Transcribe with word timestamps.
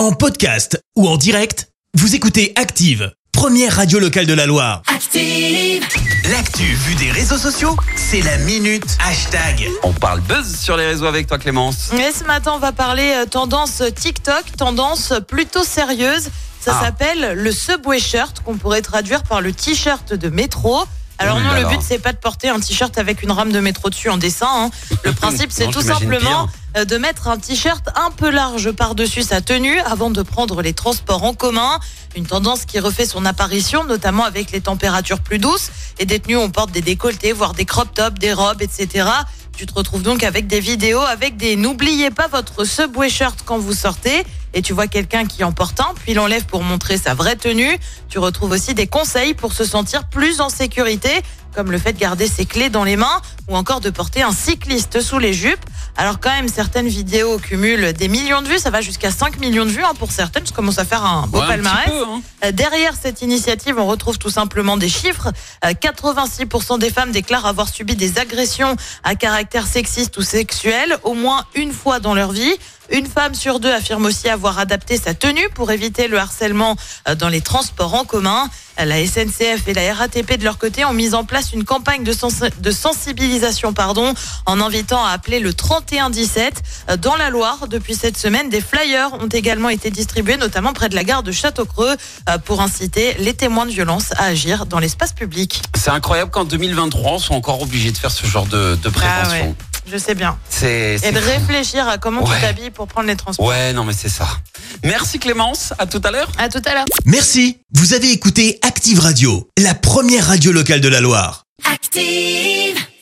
En 0.00 0.12
podcast 0.12 0.82
ou 0.96 1.06
en 1.06 1.18
direct, 1.18 1.68
vous 1.92 2.14
écoutez 2.14 2.54
Active, 2.56 3.12
première 3.32 3.76
radio 3.76 3.98
locale 3.98 4.24
de 4.24 4.32
la 4.32 4.46
Loire. 4.46 4.80
Active. 4.86 5.84
L'actu 6.30 6.62
vue 6.62 6.94
des 6.94 7.10
réseaux 7.10 7.36
sociaux, 7.36 7.76
c'est 7.96 8.22
la 8.22 8.38
minute 8.38 8.96
hashtag. 9.06 9.68
On 9.82 9.92
parle 9.92 10.22
buzz 10.22 10.56
sur 10.58 10.78
les 10.78 10.86
réseaux 10.86 11.04
avec 11.04 11.26
toi 11.26 11.36
Clémence. 11.36 11.90
Et 11.92 12.12
ce 12.12 12.24
matin, 12.24 12.52
on 12.54 12.58
va 12.58 12.72
parler 12.72 13.12
euh, 13.14 13.26
tendance 13.26 13.82
TikTok, 13.94 14.44
tendance 14.56 15.12
plutôt 15.28 15.64
sérieuse. 15.64 16.30
Ça 16.62 16.78
Ah. 16.80 16.84
s'appelle 16.86 17.34
le 17.34 17.52
Subway 17.52 17.98
Shirt, 18.00 18.40
qu'on 18.42 18.56
pourrait 18.56 18.80
traduire 18.80 19.22
par 19.24 19.42
le 19.42 19.52
t-shirt 19.52 20.14
de 20.14 20.28
métro. 20.30 20.82
Alors 21.20 21.38
non, 21.38 21.52
le 21.52 21.68
but 21.68 21.80
c'est 21.82 21.98
pas 21.98 22.12
de 22.12 22.18
porter 22.18 22.48
un 22.48 22.58
t-shirt 22.58 22.96
avec 22.98 23.22
une 23.22 23.30
rame 23.30 23.52
de 23.52 23.60
métro 23.60 23.90
dessus 23.90 24.08
en 24.08 24.16
dessin. 24.16 24.48
hein. 24.50 24.70
Le 25.04 25.12
principe 25.20 25.52
c'est 25.52 25.66
Non, 25.66 25.70
tout 25.70 25.80
j'imagine 25.82 26.08
simplement 26.10 26.48
euh, 26.76 26.84
de 26.84 26.96
mettre 26.96 27.28
un 27.28 27.36
t-shirt 27.36 27.86
un 27.94 28.10
peu 28.10 28.30
large 28.30 28.70
par-dessus 28.72 29.22
sa 29.22 29.40
tenue 29.40 29.78
avant 29.80 30.10
de 30.10 30.22
prendre 30.22 30.62
les 30.62 30.72
transports 30.72 31.24
en 31.24 31.34
commun. 31.34 31.78
Une 32.16 32.26
tendance 32.26 32.64
qui 32.64 32.80
refait 32.80 33.06
son 33.06 33.24
apparition, 33.26 33.84
notamment 33.84 34.24
avec 34.24 34.50
les 34.50 34.60
températures 34.60 35.20
plus 35.20 35.38
douces. 35.38 35.70
Et 35.98 36.06
des 36.06 36.18
tenues, 36.20 36.36
on 36.36 36.50
porte 36.50 36.70
des 36.72 36.80
décolletés, 36.80 37.32
voire 37.32 37.52
des 37.52 37.64
crop 37.66 37.92
tops, 37.94 38.18
des 38.18 38.32
robes, 38.32 38.62
etc. 38.62 39.08
Tu 39.56 39.66
te 39.66 39.74
retrouves 39.74 40.02
donc 40.02 40.24
avec 40.24 40.46
des 40.46 40.60
vidéos, 40.60 41.00
avec 41.02 41.36
des 41.36 41.54
n'oubliez 41.56 42.10
pas 42.10 42.28
votre 42.28 42.64
subway 42.64 43.10
shirt 43.10 43.40
quand 43.44 43.58
vous 43.58 43.74
sortez. 43.74 44.24
Et 44.54 44.62
tu 44.62 44.72
vois 44.72 44.86
quelqu'un 44.86 45.24
qui 45.26 45.44
en 45.44 45.52
porte 45.52 45.80
un, 45.80 45.92
puis 46.04 46.14
l'enlève 46.14 46.44
pour 46.46 46.62
montrer 46.62 46.96
sa 46.98 47.14
vraie 47.14 47.36
tenue. 47.36 47.78
Tu 48.08 48.18
retrouves 48.18 48.50
aussi 48.50 48.74
des 48.74 48.86
conseils 48.86 49.34
pour 49.34 49.52
se 49.52 49.64
sentir 49.64 50.04
plus 50.08 50.40
en 50.40 50.48
sécurité, 50.48 51.10
comme 51.54 51.70
le 51.72 51.78
fait 51.78 51.92
de 51.92 51.98
garder 51.98 52.26
ses 52.28 52.46
clés 52.46 52.70
dans 52.70 52.84
les 52.84 52.96
mains 52.96 53.20
ou 53.48 53.56
encore 53.56 53.80
de 53.80 53.90
porter 53.90 54.22
un 54.22 54.32
cycliste 54.32 55.00
sous 55.00 55.18
les 55.18 55.32
jupes. 55.32 55.64
Alors 55.96 56.20
quand 56.20 56.30
même, 56.30 56.48
certaines 56.48 56.86
vidéos 56.88 57.38
cumulent 57.38 57.92
des 57.92 58.06
millions 58.08 58.40
de 58.42 58.48
vues, 58.48 58.58
ça 58.58 58.70
va 58.70 58.80
jusqu'à 58.80 59.10
5 59.10 59.38
millions 59.40 59.64
de 59.66 59.70
vues 59.70 59.82
hein, 59.82 59.92
pour 59.98 60.12
certaines, 60.12 60.46
ça 60.46 60.54
commence 60.54 60.78
à 60.78 60.84
faire 60.84 61.04
un 61.04 61.26
beau 61.26 61.38
Ouais, 61.38 61.44
un 61.44 61.48
palmarès. 61.48 61.86
peu, 61.90 62.04
hein. 62.04 62.22
Euh, 62.44 62.52
Derrière 62.52 62.94
cette 63.00 63.22
initiative, 63.22 63.76
on 63.78 63.86
retrouve 63.86 64.16
tout 64.18 64.30
simplement 64.30 64.76
des 64.76 64.88
chiffres. 64.88 65.28
Euh, 65.64 65.72
86% 65.72 66.78
des 66.78 66.90
femmes 66.90 67.10
déclarent 67.10 67.46
avoir 67.46 67.68
subi 67.68 67.96
des 67.96 68.18
agressions 68.18 68.76
à 69.02 69.14
caractère 69.16 69.66
sexiste 69.66 70.16
ou 70.18 70.22
sexuel 70.22 70.96
au 71.02 71.14
moins 71.14 71.44
une 71.54 71.72
fois 71.72 71.98
dans 72.00 72.14
leur 72.14 72.30
vie. 72.32 72.54
Une 72.90 73.06
femme 73.06 73.34
sur 73.34 73.60
deux 73.60 73.72
affirme 73.72 74.04
aussi 74.06 74.28
avoir 74.28 74.58
adapté 74.58 74.96
sa 74.96 75.14
tenue 75.14 75.48
pour 75.54 75.70
éviter 75.70 76.08
le 76.08 76.18
harcèlement 76.18 76.76
euh, 77.08 77.14
dans 77.14 77.28
les 77.28 77.40
transports 77.40 77.94
en 77.94 78.04
commun. 78.04 78.48
La 78.82 79.04
SNCF 79.06 79.68
et 79.68 79.74
la 79.74 79.92
RATP 79.92 80.38
de 80.38 80.44
leur 80.44 80.56
côté 80.56 80.86
ont 80.86 80.94
mis 80.94 81.14
en 81.14 81.24
place 81.24 81.52
une 81.52 81.64
campagne 81.64 82.02
de, 82.02 82.12
sens- 82.12 82.40
de 82.58 82.70
sensibilisation 82.70 83.74
pardon, 83.74 84.14
en 84.46 84.60
invitant 84.60 85.04
à 85.04 85.10
appeler 85.10 85.38
le 85.40 85.52
3117. 85.52 86.62
Euh, 86.88 86.96
Dans 86.96 87.16
la 87.16 87.28
Loire, 87.30 87.68
depuis 87.68 87.94
cette 87.94 88.16
semaine, 88.16 88.48
des 88.48 88.60
flyers 88.62 89.12
ont 89.14 89.28
également 89.28 89.68
été 89.68 89.90
distribués, 89.90 90.36
notamment 90.38 90.72
près 90.72 90.88
de 90.88 90.94
la 90.94 91.04
gare 91.04 91.22
de 91.22 91.30
Château-Creux, 91.32 91.94
euh, 92.28 92.38
pour 92.38 92.62
inciter 92.62 93.14
les 93.18 93.34
témoins 93.34 93.66
de 93.66 93.70
violence 93.70 94.12
à 94.16 94.24
agir 94.24 94.64
dans 94.66 94.78
l'espace 94.78 95.12
public. 95.12 95.60
C'est 95.76 95.90
incroyable 95.90 96.30
qu'en 96.30 96.44
2023, 96.44 97.12
on 97.12 97.18
soit 97.18 97.36
encore 97.36 97.60
obligé 97.62 97.92
de 97.92 97.98
faire 97.98 98.10
ce 98.10 98.26
genre 98.26 98.46
de, 98.46 98.76
de 98.82 98.88
prévention. 98.88 99.30
Ah 99.30 99.30
ouais. 99.44 99.54
Je 99.86 99.96
sais 99.96 100.14
bien. 100.14 100.38
C'est 100.48 100.98
Et 101.02 101.12
de 101.12 101.18
réfléchir 101.18 101.88
à 101.88 101.98
comment 101.98 102.22
Ouais. 102.22 102.34
tu 102.36 102.40
t'habilles 102.42 102.70
pour 102.70 102.86
prendre 102.86 103.06
les 103.08 103.16
transports. 103.16 103.46
Ouais, 103.46 103.72
non 103.72 103.84
mais 103.84 103.92
c'est 103.92 104.08
ça. 104.08 104.28
Merci 104.84 105.18
Clémence, 105.18 105.72
à 105.78 105.86
tout 105.86 106.00
à 106.04 106.10
l'heure. 106.10 106.30
À 106.38 106.48
tout 106.48 106.62
à 106.64 106.74
l'heure. 106.74 106.84
Merci, 107.06 107.58
vous 107.72 107.92
avez 107.94 108.10
écouté 108.12 108.58
Active 108.62 109.00
Radio, 109.00 109.48
la 109.58 109.74
première 109.74 110.26
radio 110.26 110.52
locale 110.52 110.80
de 110.80 110.88
la 110.88 111.00
Loire. 111.00 111.44
Active. 111.64 112.76